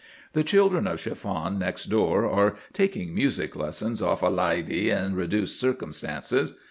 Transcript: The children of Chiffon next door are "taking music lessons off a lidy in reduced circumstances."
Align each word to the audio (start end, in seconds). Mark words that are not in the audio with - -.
The 0.33 0.43
children 0.43 0.87
of 0.87 0.99
Chiffon 0.99 1.59
next 1.59 1.85
door 1.85 2.25
are 2.25 2.55
"taking 2.73 3.13
music 3.13 3.55
lessons 3.55 4.01
off 4.01 4.23
a 4.23 4.29
lidy 4.29 4.89
in 4.89 5.13
reduced 5.13 5.59
circumstances." 5.59 6.53